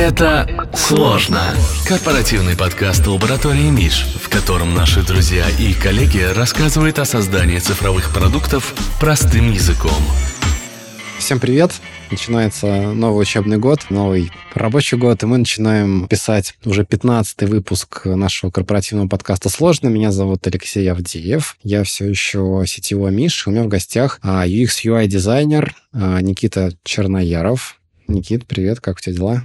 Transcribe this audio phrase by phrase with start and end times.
[0.00, 1.42] Это сложно.
[1.86, 8.74] Корпоративный подкаст лаборатории Миш, в котором наши друзья и коллеги рассказывают о создании цифровых продуктов
[8.98, 9.92] простым языком.
[11.18, 11.72] Всем привет!
[12.10, 18.50] Начинается новый учебный год, новый рабочий год, и мы начинаем писать уже 15-й выпуск нашего
[18.50, 19.88] корпоративного подкаста «Сложно».
[19.88, 21.58] Меня зовут Алексей Авдеев.
[21.62, 23.46] Я все еще сетевой Миш.
[23.46, 27.78] У меня в гостях а, UX UI дизайнер а, Никита Чернояров.
[28.08, 29.44] Никит, привет, как у тебя дела?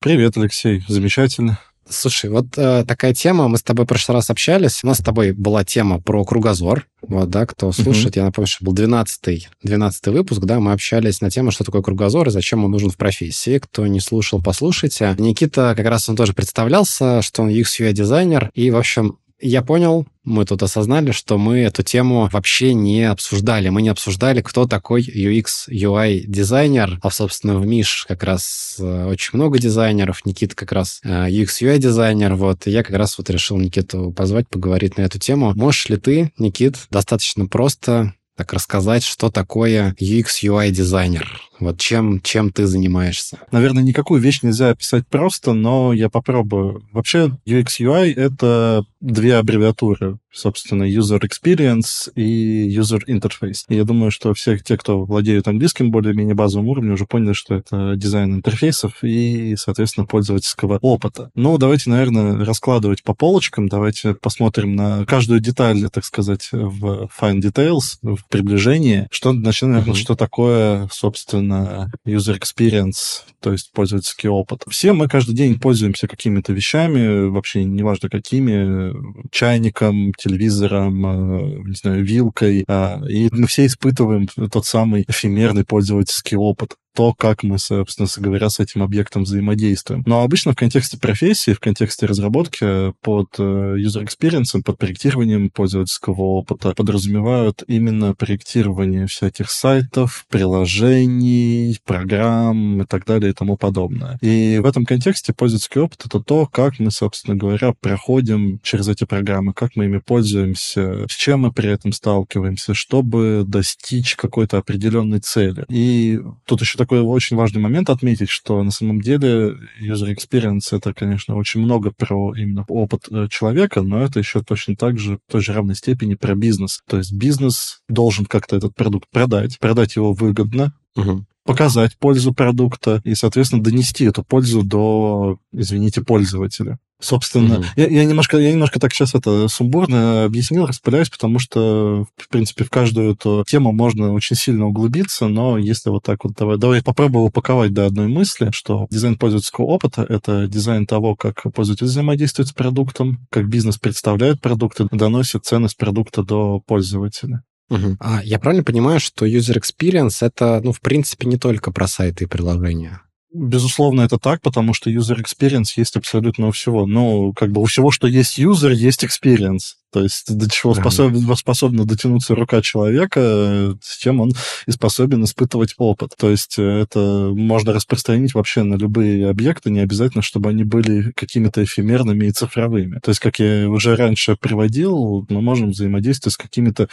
[0.00, 1.58] Привет, Алексей, замечательно.
[1.90, 5.02] Слушай, вот э, такая тема, мы с тобой в прошлый раз общались, у нас с
[5.02, 8.20] тобой была тема про кругозор, вот, да, кто слушает, uh-huh.
[8.20, 12.28] я напомню, что был 12-й, 12 выпуск, да, мы общались на тему, что такое кругозор
[12.28, 13.58] и зачем он нужен в профессии.
[13.58, 15.16] Кто не слушал, послушайте.
[15.18, 20.06] Никита как раз он тоже представлялся, что он UX UI-дизайнер, и, в общем, я понял,
[20.24, 23.68] мы тут осознали, что мы эту тему вообще не обсуждали.
[23.68, 26.98] Мы не обсуждали, кто такой UX, UI дизайнер.
[27.02, 30.24] А, собственно, в Миш как раз э, очень много дизайнеров.
[30.26, 32.34] Никита как раз э, UX, UI дизайнер.
[32.34, 32.66] Вот.
[32.66, 35.52] И я как раз вот решил Никиту позвать поговорить на эту тему.
[35.54, 41.47] Можешь ли ты, Никит, достаточно просто так рассказать, что такое UX, UI дизайнер?
[41.60, 43.38] Вот чем, чем ты занимаешься?
[43.50, 46.82] Наверное, никакую вещь нельзя описать просто, но я попробую.
[46.92, 53.64] Вообще, UX, UI— это две аббревиатуры, собственно, User Experience и User Interface.
[53.68, 57.54] И я думаю, что все те, кто владеют английским более-менее базовым уровнем, уже поняли, что
[57.54, 61.30] это дизайн интерфейсов и, соответственно, пользовательского опыта.
[61.34, 63.68] Ну, давайте, наверное, раскладывать по полочкам.
[63.68, 69.08] Давайте посмотрим на каждую деталь, так сказать, в Fine Details, в приближении.
[69.10, 69.98] Что, начнем, наверное, mm-hmm.
[69.98, 74.62] что такое, собственно, на user experience, то есть пользовательский опыт.
[74.68, 78.92] Все мы каждый день пользуемся какими-то вещами, вообще неважно какими,
[79.30, 86.36] чайником, телевизором, э, не знаю, вилкой, а, и мы все испытываем тот самый эфемерный пользовательский
[86.36, 90.02] опыт то, как мы, собственно говоря, с этим объектом взаимодействуем.
[90.06, 96.20] Но обычно в контексте профессии, в контексте разработки под э, user experience, под проектированием пользовательского
[96.22, 104.18] опыта подразумевают именно проектирование всяких сайтов, приложений, программ и так далее и тому подобное.
[104.20, 109.04] И в этом контексте пользовательский опыт— это то, как мы, собственно говоря, проходим через эти
[109.04, 115.20] программы, как мы ими пользуемся, с чем мы при этом сталкиваемся, чтобы достичь какой-то определенной
[115.20, 115.64] цели.
[115.68, 120.94] И тут еще такой очень важный момент отметить, что на самом деле user experience это,
[120.94, 125.30] конечно, очень много про именно опыт э, человека, но это еще точно так же в
[125.30, 126.80] той же равной степени про бизнес.
[126.88, 133.00] То есть бизнес должен как-то этот продукт продать, продать его выгодно, угу показать пользу продукта
[133.04, 136.78] и, соответственно, донести эту пользу до, извините, пользователя.
[137.00, 137.66] Собственно, mm-hmm.
[137.76, 142.64] я, я немножко, я немножко так сейчас это сумбурно объяснил, распыляюсь, потому что, в принципе,
[142.64, 146.82] в каждую эту тему можно очень сильно углубиться, но если вот так вот, давай, давай
[146.82, 152.48] попробую упаковать до одной мысли, что дизайн пользовательского опыта— это дизайн того, как пользователь взаимодействует
[152.48, 157.42] с продуктом, как бизнес представляет продукты, доносит ценность продукта до пользователя.
[157.70, 157.96] Угу.
[158.00, 162.24] А я правильно понимаю, что user experience это, ну, в принципе, не только про сайты
[162.24, 163.02] и приложения?
[163.30, 166.86] Безусловно, это так, потому что user experience есть абсолютно у всего.
[166.86, 169.74] Ну, как бы у всего, что есть user, есть experience.
[169.92, 174.32] То есть до чего способна, способна дотянуться рука человека, с чем он
[174.66, 176.14] и способен испытывать опыт.
[176.18, 181.64] То есть это можно распространить вообще на любые объекты, не обязательно, чтобы они были какими-то
[181.64, 182.98] эфемерными и цифровыми.
[183.00, 186.88] То есть, как я уже раньше приводил, мы можем взаимодействовать с какими-то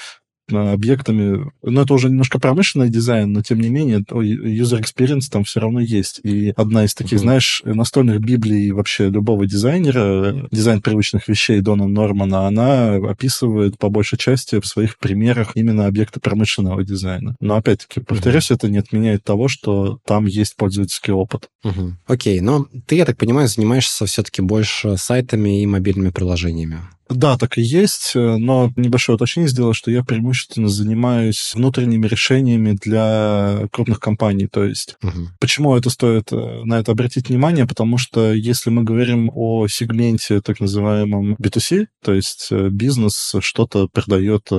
[0.52, 1.52] объектами.
[1.64, 5.80] Ну, это уже немножко промышленный дизайн, но тем не менее, user experience там все равно
[5.80, 6.20] есть.
[6.24, 7.22] И одна из таких, mm-hmm.
[7.22, 14.18] знаешь, настольных библий вообще любого дизайнера, дизайн привычных вещей Дона Нормана, она описывает по большей
[14.18, 17.36] части в своих примерах именно объекты промышленного дизайна.
[17.40, 18.56] Но опять-таки, повторюсь, mm-hmm.
[18.56, 21.50] это не отменяет того, что там есть пользовательский опыт.
[21.64, 21.92] Mm-hmm.
[22.08, 26.80] Окей, но ты, я так понимаю, занимаешься все-таки больше сайтами и мобильными приложениями.
[27.10, 32.78] Да, так и есть, э, но небольшое уточнение сделал, что я преимущественно занимаюсь внутренними решениями
[32.82, 34.48] для крупных компаний.
[34.48, 35.30] То есть, угу.
[35.40, 37.68] почему это стоит э, на это обратить внимание?
[37.68, 43.88] Потому что если мы говорим о сегменте так называемом B2C, то есть э, бизнес что-то
[43.88, 44.50] продает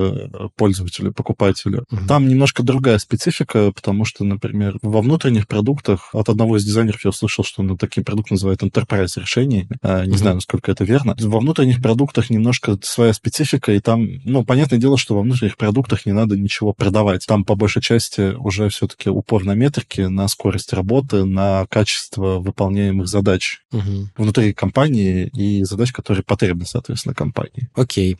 [0.55, 2.07] пользователю, покупателю, угу.
[2.07, 7.09] там немножко другая специфика, потому что, например, во внутренних продуктах от одного из дизайнеров я
[7.09, 9.77] услышал, что он такие продукты называют enterprise решениями.
[9.83, 10.17] Не угу.
[10.17, 11.15] знаю, насколько это верно.
[11.19, 16.05] Во внутренних продуктах немножко своя специфика, и там, ну, понятное дело, что во внутренних продуктах
[16.05, 17.25] не надо ничего продавать.
[17.25, 23.07] Там, по большей части, уже все-таки упор на метрики, на скорость работы, на качество выполняемых
[23.07, 24.09] задач угу.
[24.17, 27.69] внутри компании и задач, которые потребны, соответственно, компании.
[27.75, 28.17] Окей.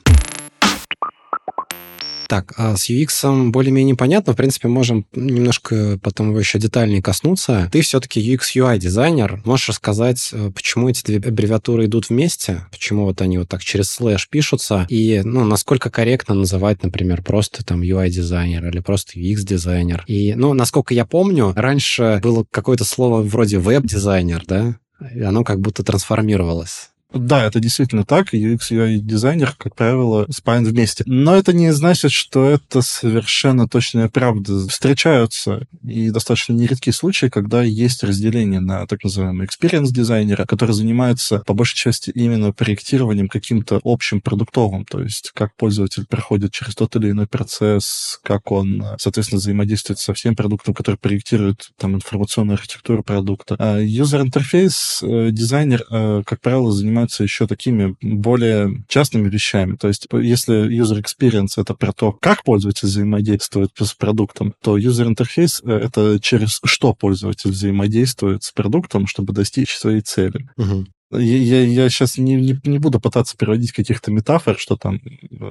[2.27, 4.33] Так, а с UX более-менее понятно.
[4.33, 7.69] В принципе, можем немножко потом его еще детальнее коснуться.
[7.71, 9.41] Ты все-таки UX-UI дизайнер.
[9.45, 12.65] Можешь рассказать, э, почему эти две аббревиатуры идут вместе?
[12.71, 14.85] Почему вот они вот так через слэш пишутся?
[14.89, 20.03] И, ну, насколько корректно называть, например, просто там UI-дизайнер или просто UX-дизайнер?
[20.07, 24.77] И, ну, насколько я помню, раньше было какое-то слово вроде веб-дизайнер, да?
[25.15, 26.89] И оно как будто трансформировалось.
[27.17, 28.33] Да, это действительно так.
[28.33, 31.03] UX UI дизайнер, как правило, спаян вместе.
[31.05, 34.67] Но это не значит, что это совершенно точная правда.
[34.67, 41.39] Встречаются и достаточно нередкие случаи, когда есть разделение на так называемый experience дизайнера, который занимается
[41.45, 46.95] по большей части именно проектированием каким-то общим продуктовым, то есть как пользователь проходит через тот
[46.95, 53.03] или иной процесс, как он, соответственно, взаимодействует со всем продуктом, который проектирует там информационную архитектуру
[53.03, 53.55] продукта.
[53.59, 59.75] А interface э, дизайнер, э, как правило, занимается занимаются еще такими более частными вещами.
[59.75, 65.13] То есть, если user experience— это про то, как пользователь взаимодействует с продуктом, то user
[65.13, 70.49] interface— это через что пользователь взаимодействует с продуктом, чтобы достичь своей цели.
[70.57, 70.85] Угу.
[71.11, 74.99] Я, я, я сейчас не, не, не буду пытаться приводить каких-то метафор, что там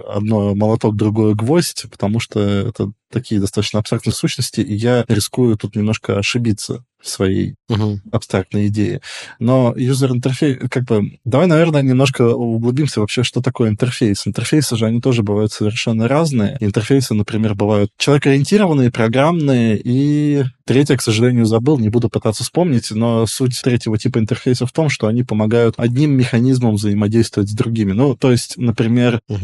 [0.06, 5.74] одно молоток, другое гвоздь, потому что это такие достаточно абстрактные сущности, и я рискую тут
[5.74, 7.98] немножко ошибиться своей uh-huh.
[8.10, 9.00] абстрактной идее.
[9.38, 14.26] Но user интерфейс, как бы, давай, наверное, немножко углубимся вообще, что такое интерфейс.
[14.26, 16.56] Интерфейсы же, они тоже бывают совершенно разные.
[16.60, 23.26] Интерфейсы, например, бывают человекоориентированные, программные, и третье, к сожалению, забыл, не буду пытаться вспомнить, но
[23.26, 27.92] суть третьего типа интерфейса в том, что они помогают одним механизмом взаимодействовать с другими.
[27.92, 29.34] Ну, то есть, например, Э,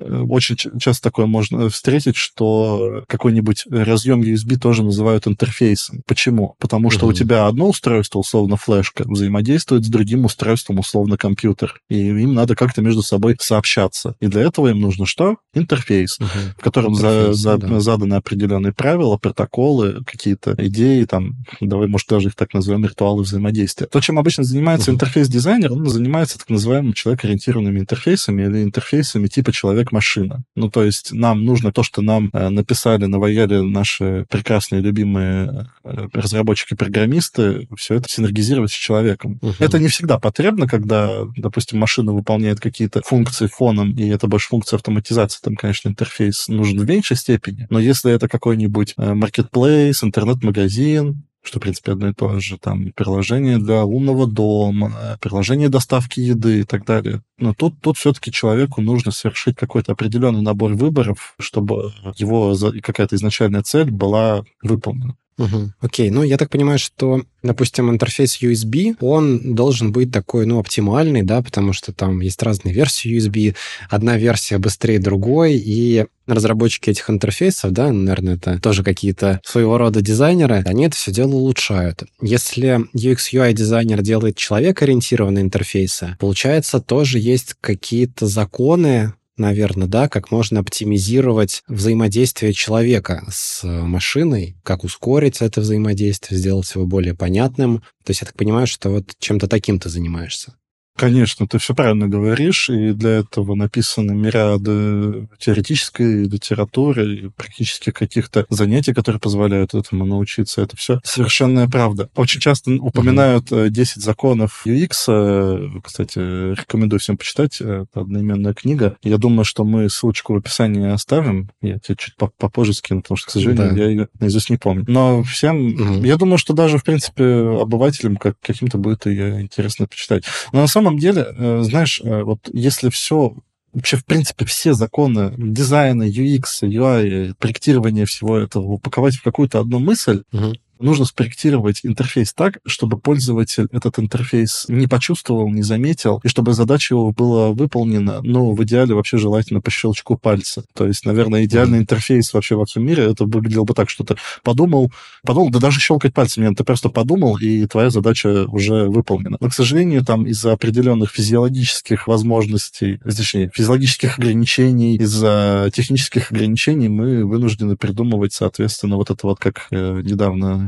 [0.00, 6.02] очень часто такое можно встретить, что какой-нибудь разъем USB тоже называют интерфейсом.
[6.06, 6.54] Почему?
[6.58, 7.10] Потому что угу.
[7.10, 11.80] у тебя одно устройство, условно флешка, взаимодействует с другим устройством, условно компьютер.
[11.88, 14.16] И им надо как-то между собой сообщаться.
[14.20, 15.36] И для этого им нужно что?
[15.54, 16.28] Интерфейс, угу.
[16.56, 17.80] в котором интерфейс, за, за, да.
[17.80, 23.86] заданы определенные правила, протоколы, какие-то идеи, там, давай, может, даже их так назовем, ритуалы взаимодействия.
[23.86, 24.96] То, чем обычно занимается угу.
[24.96, 29.52] интерфейс-дизайнер, он занимается так называемыми человек-ориентированными интерфейсами или интерфейсами типа
[29.88, 30.44] человека человек-машина.
[30.54, 36.08] Ну, то есть нам нужно то, что нам э, написали, наваяли наши прекрасные, любимые э,
[36.12, 39.38] разработчики-программисты, все это синергизировать с человеком.
[39.42, 39.54] Угу.
[39.58, 44.76] Это не всегда потребно, когда, допустим, машина выполняет какие-то функции фоном, и это больше функция
[44.76, 47.66] автоматизации, там, конечно, интерфейс нужен в меньшей степени.
[47.70, 52.92] Но если это какой-нибудь э, marketplace, интернет-магазин, что, в принципе, одно и то же, там,
[52.92, 57.22] приложение для умного дома, приложение доставки еды и так далее.
[57.38, 63.62] Но тут, тут все-таки человеку нужно совершить какой-то определенный набор выборов, чтобы его какая-то изначальная
[63.62, 65.16] цель была выполнена.
[65.38, 65.72] Угу.
[65.80, 71.22] Окей, ну я так понимаю, что, допустим, интерфейс USB, он должен быть такой, ну, оптимальный,
[71.22, 73.54] да, потому что там есть разные версии USB,
[73.88, 80.02] одна версия быстрее другой, и разработчики этих интерфейсов, да, наверное, это тоже какие-то своего рода
[80.02, 82.02] дизайнеры, они это все дело улучшают.
[82.20, 90.30] Если UX UI дизайнер делает человек-ориентированные интерфейсы, получается, тоже есть какие-то законы, наверное, да, как
[90.30, 97.78] можно оптимизировать взаимодействие человека с машиной, как ускорить это взаимодействие, сделать его более понятным.
[98.04, 100.54] То есть я так понимаю, что вот чем-то таким ты занимаешься.
[100.98, 108.46] Конечно, ты все правильно говоришь, и для этого написаны мириады теоретической литературы и практически каких-то
[108.50, 110.60] занятий, которые позволяют этому научиться.
[110.60, 112.10] Это все совершенная правда.
[112.16, 113.68] Очень часто упоминают mm-hmm.
[113.68, 114.90] 10 законов UX.
[115.06, 117.60] Э, кстати, рекомендую всем почитать.
[117.60, 118.96] Это одноименная книга.
[119.04, 121.48] Я думаю, что мы ссылочку в описании оставим.
[121.62, 123.76] Я тебе чуть попозже скину, потому что, к сожалению, да.
[123.76, 124.84] я ее наизусть не помню.
[124.88, 126.06] Но всем, mm-hmm.
[126.08, 130.24] я думаю, что даже, в принципе, обывателям как, каким-то будет ее интересно почитать.
[130.50, 133.34] Но на самом самом деле, э, знаешь, э, вот если все
[133.72, 139.78] вообще, в принципе, все законы дизайна, UX, UI, проектирования всего этого упаковать в какую-то одну
[139.78, 146.28] мысль, угу нужно спроектировать интерфейс так, чтобы пользователь этот интерфейс не почувствовал, не заметил, и
[146.28, 150.64] чтобы задача его была выполнена, но в идеале вообще желательно по щелчку пальца.
[150.74, 154.16] То есть, наверное, идеальный интерфейс вообще во всем мире, это выглядело бы так, что ты
[154.42, 154.92] подумал,
[155.22, 159.36] подумал, да даже щелкать пальцем нет, ты просто подумал, и твоя задача уже выполнена.
[159.40, 167.24] Но, к сожалению, там из-за определенных физиологических возможностей, точнее, физиологических ограничений, из-за технических ограничений мы
[167.24, 170.67] вынуждены придумывать, соответственно, вот это вот, как э, недавно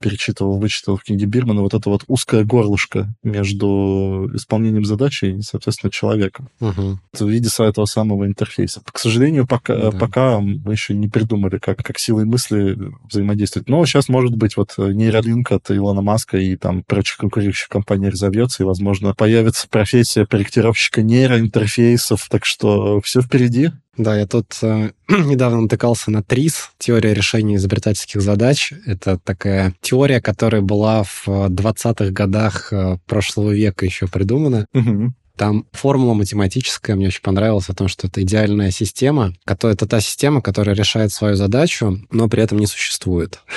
[0.00, 5.90] перечитывал, вычитал в книге Бирмана, вот это вот узкое горлышко между исполнением задачи и, соответственно,
[5.90, 6.48] человеком.
[6.60, 6.98] Угу.
[7.12, 8.82] в виде этого самого интерфейса.
[8.84, 9.90] К сожалению, пока, да.
[9.90, 12.78] пока мы еще не придумали, как, как силой мысли
[13.10, 13.68] взаимодействовать.
[13.68, 18.62] Но сейчас, может быть, вот нейролинк от Илона Маска и там прочих конкурирующих компаний разовьется,
[18.62, 22.28] и, возможно, появится профессия проектировщика нейроинтерфейсов.
[22.30, 23.70] Так что все впереди.
[23.98, 28.72] Да, я тут э, недавно натыкался на ТРИС, теория решения изобретательских задач.
[28.86, 34.66] Это такая теория, которая была в 20-х годах э, прошлого века еще придумана.
[34.74, 35.14] Угу.
[35.36, 40.00] Там формула математическая, мне очень понравилась, о том, что это идеальная система, которая, это та
[40.00, 43.40] система, которая решает свою задачу, но при этом не существует.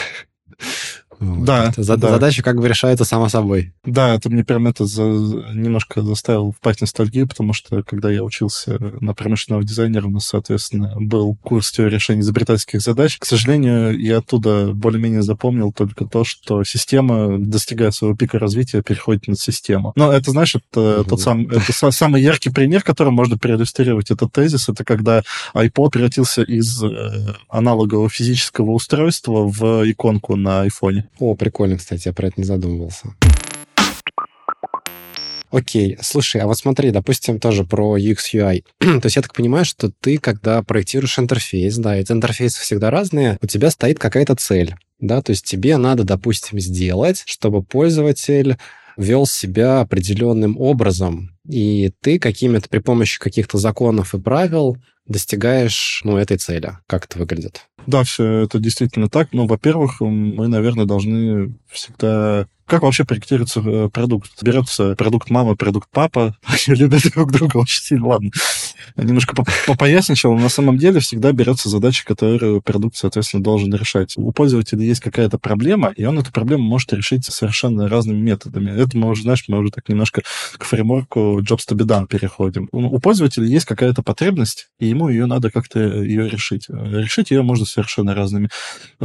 [1.21, 2.09] Да, это, да.
[2.09, 3.73] Задача как бы решается сама собой.
[3.85, 8.23] Да, это мне прям это за, немножко заставил впасть в ностальгию, потому что когда я
[8.23, 13.17] учился на промышленного дизайнера, у нас, соответственно, был курс теории решения изобретательских задач.
[13.19, 19.27] К сожалению, я оттуда более-менее запомнил только то, что система, достигая своего пика развития, переходит
[19.27, 19.93] на систему.
[19.95, 21.09] Но это, знаешь, это угу.
[21.09, 25.21] тот сам, это самый яркий пример, которым можно проиллюстрировать этот тезис, это когда
[25.53, 31.09] iPod превратился из э, аналогового физического устройства в иконку на айфоне.
[31.19, 33.15] О, прикольно, кстати, я про это не задумывался.
[35.51, 38.63] Окей, слушай, а вот смотри, допустим, тоже про UX UI.
[38.79, 43.37] То есть я так понимаю, что ты, когда проектируешь интерфейс, да, эти интерфейсы всегда разные,
[43.41, 48.57] у тебя стоит какая-то цель, да, то есть тебе надо, допустим, сделать, чтобы пользователь
[48.97, 54.77] вел себя определенным образом, и ты какими-то при помощи каких-то законов и правил
[55.07, 56.77] достигаешь, ну, этой цели.
[56.87, 57.67] Как это выглядит?
[57.87, 59.29] Да, все это действительно так.
[59.31, 64.31] Ну, во-первых, мы, наверное, должны всегда как вообще проектируется э, продукт?
[64.41, 66.37] Берется продукт мама, продукт папа,
[66.67, 68.07] они любят друг друга очень сильно.
[68.07, 68.31] Ладно,
[68.95, 69.35] немножко
[69.67, 70.37] попоясничал.
[70.37, 74.13] На самом деле всегда берется задача, которую продукт, соответственно, должен решать.
[74.15, 78.71] У пользователя есть какая-то проблема, и он эту проблему может решить совершенно разными методами.
[78.71, 80.21] Это мы уже, знаешь, мы уже так немножко
[80.57, 82.69] к фреймворку Jobs to be done переходим.
[82.71, 86.67] У пользователя есть какая-то потребность, и ему ее надо как-то ее решить.
[86.69, 88.47] Решить ее можно совершенно разными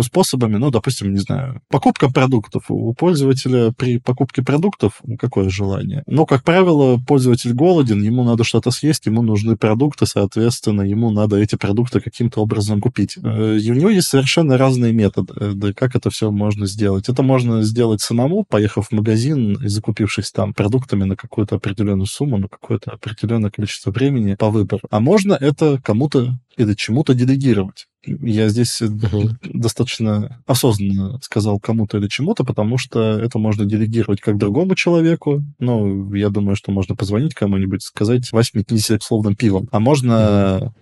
[0.00, 0.56] способами.
[0.56, 2.66] Ну, допустим, не знаю, покупка продуктов.
[2.68, 6.02] У пользователя пользователя при покупке продуктов какое желание?
[6.06, 11.36] Но, как правило, пользователь голоден, ему надо что-то съесть, ему нужны продукты, соответственно, ему надо
[11.36, 13.16] эти продукты каким-то образом купить.
[13.22, 17.08] Э, и у него есть совершенно разные методы, э, как это все можно сделать.
[17.08, 22.38] Это можно сделать самому, поехав в магазин и закупившись там продуктами на какую-то определенную сумму,
[22.38, 24.82] на какое-то определенное количество времени по выбору.
[24.90, 27.86] А можно это кому-то или чему-то делегировать.
[28.06, 29.34] Я здесь uh-huh.
[29.42, 35.42] достаточно осознанно сказал кому-то или чему-то, потому что это можно делегировать как другому человеку.
[35.58, 39.68] Ну, я думаю, что можно позвонить кому-нибудь, сказать, возьми, неси словным пивом.
[39.72, 40.72] А можно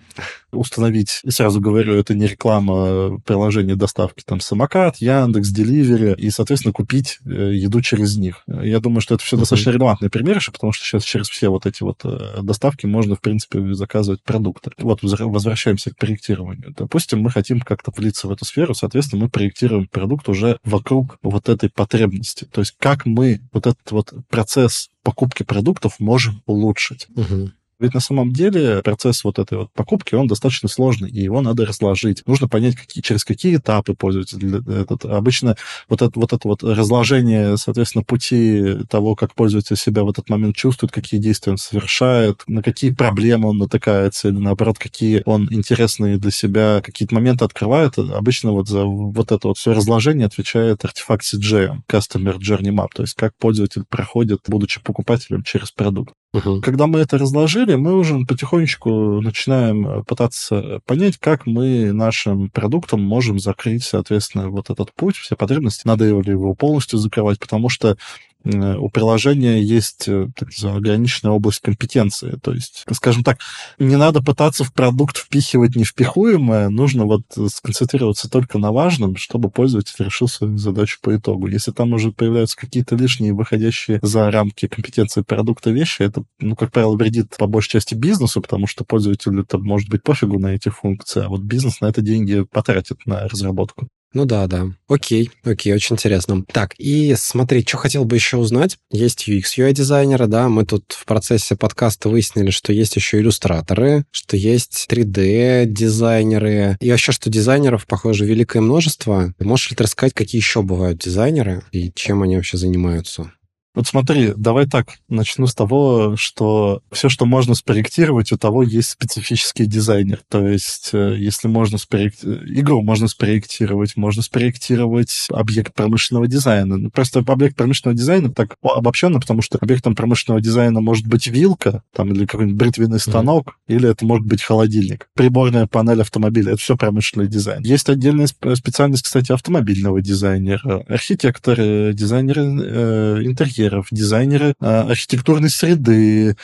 [0.53, 6.73] установить, и сразу говорю, это не реклама приложения доставки, там, самокат, Яндекс, Деливери, и, соответственно,
[6.73, 8.43] купить э, еду через них.
[8.47, 11.83] Я думаю, что это все достаточно релевантные примеры, потому что сейчас через все вот эти
[11.83, 14.71] вот э, доставки можно, в принципе, заказывать продукты.
[14.79, 16.75] Вот возвращаемся к проектированию.
[16.77, 21.49] Допустим, мы хотим как-то влиться в эту сферу, соответственно, мы проектируем продукт уже вокруг вот
[21.49, 22.47] этой потребности.
[22.51, 27.07] То есть как мы вот этот вот процесс покупки продуктов можем улучшить.
[27.15, 27.51] Uh-huh.
[27.79, 31.67] Ведь на самом деле процесс вот этой вот покупки, он достаточно сложный, и его надо
[31.67, 32.23] разложить.
[32.27, 35.05] Нужно понять, какие, через какие этапы пользователь этот.
[35.05, 35.57] Обычно
[35.89, 40.57] вот это, вот это вот разложение, соответственно, пути того, как пользователь себя в этот момент
[40.57, 46.19] чувствует, какие действия он совершает, на какие проблемы он натыкается, или наоборот, какие он интересные
[46.19, 47.99] для себя какие-то моменты открывает.
[47.99, 53.03] Обычно вот за вот это вот все разложение отвечает артефакт CGM, Customer Journey Map, то
[53.03, 56.15] есть как пользователь проходит, будучи покупателем, через продукт.
[56.35, 56.63] Угу.
[56.63, 63.01] Когда мы это разложили, мы уже потихонечку начинаем э, пытаться понять, как мы нашим продуктом
[63.01, 65.87] можем закрыть, соответственно, вот этот путь, все потребности.
[65.87, 67.97] Надо ли его полностью закрывать, потому что
[68.45, 72.39] у приложения есть э, так ограниченная область компетенции.
[72.43, 73.39] То есть, скажем так,
[73.79, 80.05] не надо пытаться в продукт впихивать невпихуемое, нужно вот сконцентрироваться только на важном, чтобы пользователь
[80.05, 81.47] решил свою задачу по итогу.
[81.47, 86.71] Если там уже появляются какие-то лишние, выходящие за рамки компетенции продукта вещи, это, ну, как
[86.71, 90.69] правило, вредит по большей части бизнесу, потому что пользователю это может быть пофигу на эти
[90.69, 93.89] функции, а вот бизнес на это деньги потратит на разработку.
[94.15, 94.69] Ну да, да.
[94.89, 96.45] Окей, окей, очень интересно.
[96.53, 98.79] Так, и смотри, что хотел бы еще узнать.
[98.91, 104.37] Есть UX, UI-дизайнеры, да, мы тут в процессе подкаста выяснили, что есть еще иллюстраторы, что
[104.37, 109.35] есть 3D-дизайнеры, и вообще, что дизайнеров, похоже, великое множество.
[109.41, 113.33] Можешь ли ты рассказать, какие еще бывают дизайнеры и чем они вообще занимаются?
[113.75, 118.91] Вот смотри, давай так, начну с того, что все, что можно спроектировать, у того есть
[118.91, 120.21] специфический дизайнер.
[120.29, 122.49] То есть, э, если можно спроектировать...
[122.49, 126.77] Игру можно спроектировать, можно спроектировать объект промышленного дизайна.
[126.77, 131.83] Ну, просто объект промышленного дизайна так обобщенно, потому что объектом промышленного дизайна может быть вилка,
[131.93, 133.75] там, или какой-нибудь бритвенный станок, mm-hmm.
[133.75, 135.09] или это может быть холодильник.
[135.15, 137.63] Приборная панель автомобиля— это все промышленный дизайн.
[137.65, 143.23] Есть отдельная специальность, кстати, автомобильного дизайнера, архитекторы, дизайнеры э,
[143.65, 146.37] интерьеров, дизайнеры э, архитектурной среды,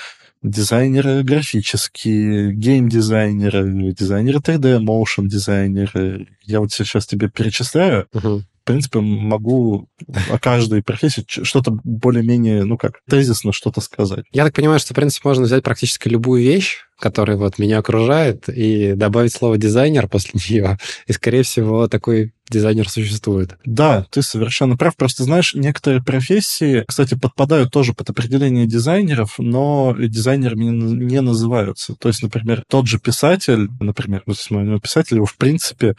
[0.43, 6.29] дизайнеры графические, гейм-дизайнеры, дизайнеры 3D, motion дизайнеры.
[6.45, 8.07] Я вот сейчас тебе перечисляю.
[8.15, 9.88] Uh-huh в принципе, могу
[10.31, 14.25] о каждой профессии что-то более-менее, ну как, тезисно что-то сказать.
[14.33, 18.49] Я так понимаю, что, в принципе, можно взять практически любую вещь, которая вот меня окружает,
[18.49, 20.79] и добавить слово «дизайнер» после нее.
[21.07, 23.57] И, скорее всего, такой дизайнер существует.
[23.64, 24.97] Да, ты совершенно прав.
[24.97, 31.95] Просто знаешь, некоторые профессии, кстати, подпадают тоже под определение дизайнеров, но дизайнерами не называются.
[31.95, 34.37] То есть, например, тот же писатель, например, вот
[34.83, 35.95] писатель его, в принципе,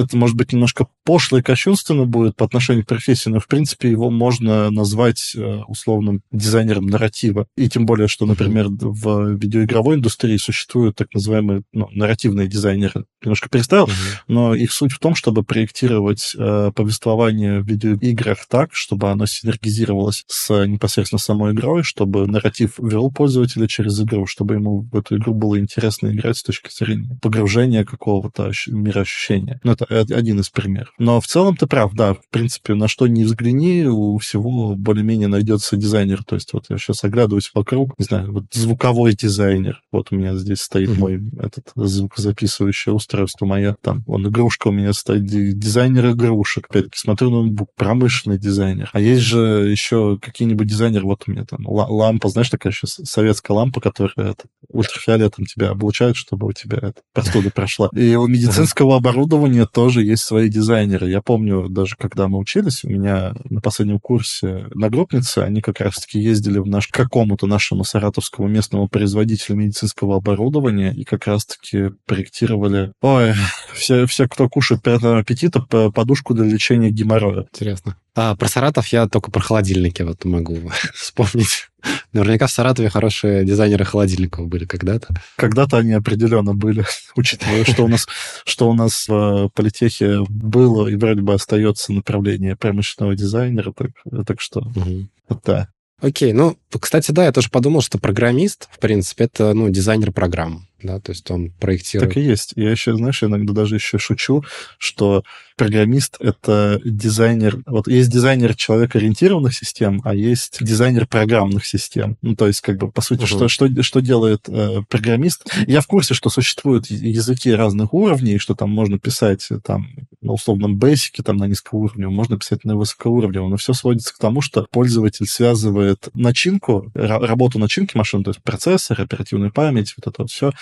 [0.00, 3.90] это может быть немножко пошло и кощунственно будет по отношению к профессии, но, в принципе,
[3.90, 7.46] его можно назвать э, условным дизайнером нарратива.
[7.56, 13.04] И тем более, что, например, в видеоигровой индустрии существуют так называемые ну, нарративные дизайнеры.
[13.22, 14.18] Немножко переставил, uh-huh.
[14.28, 20.24] но их суть в том, чтобы проектировать э, повествование в видеоиграх так, чтобы оно синергизировалось
[20.26, 25.34] с непосредственно самой игрой, чтобы нарратив вел пользователя через игру, чтобы ему в эту игру
[25.34, 29.60] было интересно играть с точки зрения погружения какого-то мироощущения.
[29.62, 30.92] Ну, это один из примеров.
[30.98, 35.28] Но в целом ты прав, да, в принципе, на что ни взгляни, у всего более-менее
[35.28, 36.24] найдется дизайнер.
[36.24, 39.80] То есть вот я сейчас оглядываюсь вокруг, не знаю, вот звуковой дизайнер.
[39.92, 40.98] Вот у меня здесь стоит mm-hmm.
[40.98, 43.76] мой этот звукозаписывающее устройство мое.
[43.82, 46.66] Там, он игрушка у меня стоит, дизайнер игрушек.
[46.68, 48.90] Опять-таки, смотрю ноутбук, промышленный дизайнер.
[48.92, 49.38] А есть же
[49.70, 54.44] еще какие-нибудь дизайнеры, вот у меня там лампа, знаешь, такая еще советская лампа, которая это,
[54.68, 57.88] ультрафиолетом тебя облучает, чтобы у тебя это, простуда прошла.
[57.94, 61.08] И у медицинского оборудования тоже есть свои дизайнеры.
[61.08, 65.80] Я помню, даже когда мы учились, у меня на последнем курсе на группнице, они как
[65.80, 72.92] раз-таки ездили в наш какому-то нашему саратовскому местному производителю медицинского оборудования и как раз-таки проектировали,
[73.00, 73.34] ой,
[73.74, 77.46] все, все кто кушает приятного аппетита, подушку для лечения геморроя.
[77.52, 77.96] Интересно.
[78.14, 80.58] А, про Саратов я только про холодильники вот могу
[80.94, 81.68] вспомнить.
[82.12, 85.14] Наверняка в Саратове хорошие дизайнеры холодильников были когда-то.
[85.36, 86.84] Когда-то они определенно были,
[87.16, 88.06] учитывая, что у нас,
[88.44, 93.90] что у нас в политехе было и вроде бы остается направление промышленного дизайнера, так,
[94.26, 95.08] так что угу.
[95.44, 95.68] да.
[96.00, 100.66] Окей, ну, кстати, да, я тоже подумал, что программист, в принципе, это, ну, дизайнер программ
[100.82, 102.10] да, то есть он проектирует.
[102.10, 102.52] Так и есть.
[102.56, 104.44] Я еще, знаешь, иногда даже еще шучу,
[104.78, 105.24] что
[105.56, 107.62] программист— это дизайнер...
[107.66, 112.16] Вот есть дизайнер человек-ориентированных систем, а есть дизайнер программных систем.
[112.22, 113.26] Ну, то есть, как бы, по сути, угу.
[113.26, 115.44] что, что, что делает э, программист?
[115.66, 119.86] Я в курсе, что существуют языки разных уровней, что там можно писать там
[120.22, 124.40] на условном бейсике, там на низкоуровневом, можно писать на высокоуровневом, но все сводится к тому,
[124.40, 130.30] что пользователь связывает начинку, работу начинки машины, то есть процессор, оперативную память, вот это вот
[130.30, 130.52] все,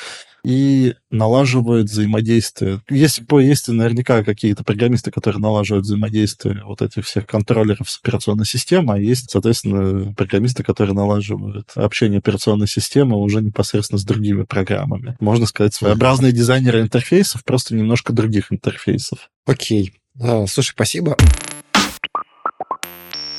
[0.44, 2.81] и налаживает взаимодействие.
[2.88, 8.99] Есть, есть наверняка какие-то программисты, которые налаживают взаимодействие вот этих всех контроллеров с операционной системой,
[8.99, 15.16] а есть, соответственно, программисты, которые налаживают общение операционной системы уже непосредственно с другими программами.
[15.21, 19.31] Можно сказать, своеобразные дизайнеры интерфейсов, просто немножко других интерфейсов.
[19.47, 19.92] Окей.
[20.21, 21.16] А, слушай, спасибо.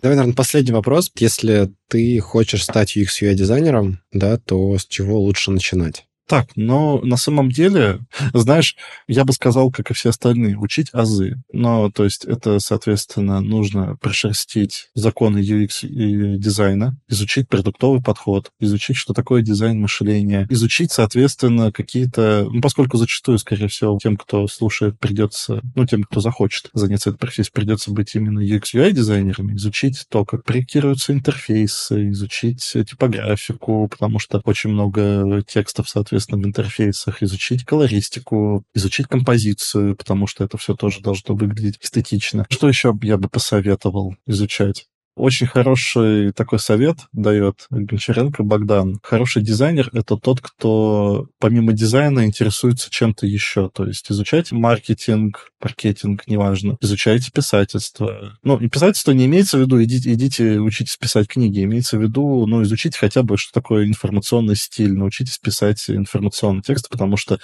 [0.01, 1.11] Давай, наверное, последний вопрос.
[1.17, 6.05] Если ты хочешь стать UX-UI-дизайнером, да, то с чего лучше начинать?
[6.29, 8.01] Так, но на самом деле,
[8.35, 8.75] знаешь,
[9.07, 11.41] я бы сказал, как и все остальные, учить азы.
[11.51, 18.95] Но, то есть, это, соответственно, нужно прошерстить законы UX и дизайна, изучить продуктовый подход, изучить,
[18.95, 22.47] что такое дизайн мышления, изучить, соответственно, какие-то...
[22.47, 25.61] Ну, поскольку зачастую, скорее всего, тем, кто слушает, придется...
[25.73, 31.11] Ну, тем, кто захочет заняться этой профессией, придется быть именно UX-UI-дизайнерами, изучить то, как проектируются
[31.11, 39.07] интерфейсы, изучить типографику, потому что очень много текстов, соответственно, соответственно, в интерфейсах, изучить колористику, изучить
[39.07, 42.45] композицию, потому что это все тоже должно выглядеть эстетично.
[42.49, 44.87] Что еще я бы посоветовал изучать?
[45.19, 49.01] Очень хороший такой совет дает Гончаренко Богдан.
[49.03, 53.69] Хороший дизайнер— это тот, кто помимо дизайна интересуется чем-то еще.
[53.69, 56.77] То есть изучайте маркетинг, маркетинг, неважно.
[56.79, 58.37] Изучайте писательство.
[58.43, 61.65] Ну, и писательство не имеется в виду, идите, идите учитесь писать книги.
[61.65, 64.93] Имеется в виду, ну, изучите хотя бы, что такое информационный стиль.
[64.93, 67.39] Научитесь писать информационный текст, потому что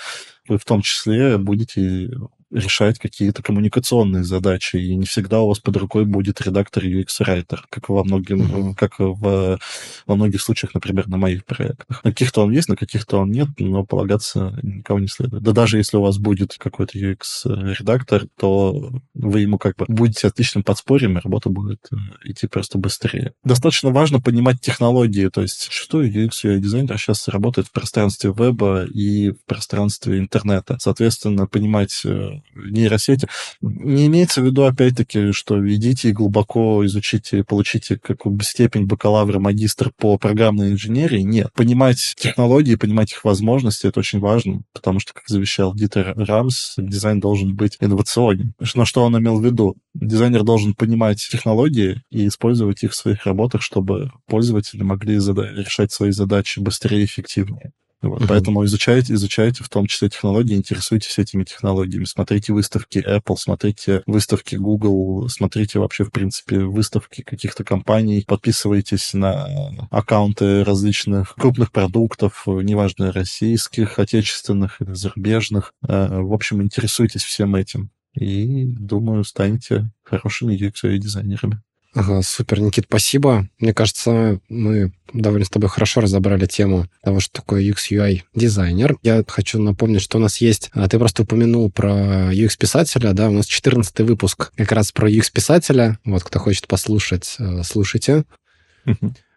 [0.48, 2.10] вы в том числе будете
[2.56, 7.90] решать какие-то коммуникационные задачи, и не всегда у вас под рукой будет редактор UX-райтер, как
[7.90, 8.76] во многих, mm-hmm.
[8.76, 9.60] как в,
[10.06, 12.04] во многих случаях, например, на моих проектах.
[12.04, 15.44] На каких-то он есть, на каких-то он нет, но полагаться никого не следует.
[15.44, 20.64] Да даже если у вас будет какой-то UX-редактор, то вы ему как бы будете отличным
[20.64, 23.34] подспорьем, и работа будет э, идти просто быстрее.
[23.44, 29.32] Достаточно важно понимать технологии, то есть что UX UI-дизайнер сейчас работает в пространстве веба и
[29.32, 30.78] в пространстве интернета.
[30.80, 33.28] Соответственно, понимать э, нейросети.
[33.62, 39.92] Не имеется в виду, опять-таки, что идите и глубоко изучите, получите какую степень бакалавра, магистр
[39.98, 41.22] по программной инженерии.
[41.22, 41.52] Нет.
[41.54, 47.20] Понимать технологии, понимать их возможности, это очень важно, потому что, как завещал Дитер Рамс, дизайн
[47.20, 48.54] должен быть инновационен.
[48.74, 49.76] Но что он имел в виду?
[49.94, 56.12] Дизайнер должен понимать технологии и использовать их в своих работах, чтобы пользователи могли решать свои
[56.12, 57.72] задачи быстрее и эффективнее.
[58.10, 58.28] Вот, uh-huh.
[58.28, 62.06] Поэтому изучайте, изучайте в том числе технологии, интересуйтесь этими технологиями.
[62.06, 69.48] Смотрите выставки Apple, смотрите выставки Google, смотрите вообще, в принципе, выставки каких-то компаний, подписывайтесь на
[69.92, 75.74] аккаунты различных крупных продуктов, неважно, российских, отечественных или зарубежных.
[75.88, 77.92] Э, в общем, интересуйтесь всем этим.
[78.14, 81.62] И, думаю, станете хорошими UX-дизайнерами.
[81.96, 83.48] Ага, супер, Никит, спасибо.
[83.58, 88.98] Мне кажется, мы довольно с тобой хорошо разобрали тему того, что такое UX UI дизайнер.
[89.02, 93.30] Я хочу напомнить, что у нас есть, а, ты просто упомянул про UX писателя, да,
[93.30, 95.98] у нас 14 выпуск как раз про UX писателя.
[96.04, 98.26] Вот, кто хочет послушать, э, слушайте.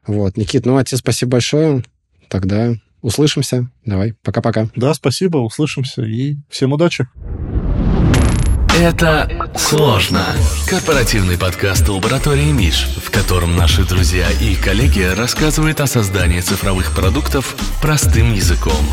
[0.06, 1.84] Вот, Никит, ну а тебе спасибо большое.
[2.28, 3.70] Тогда услышимся.
[3.84, 4.68] Давай, пока-пока.
[4.74, 7.06] Да, спасибо, услышимся и всем удачи.
[8.78, 10.24] Это сложно.
[10.68, 17.56] Корпоративный подкаст лаборатории Миш, в котором наши друзья и коллеги рассказывают о создании цифровых продуктов
[17.82, 18.86] простым языком.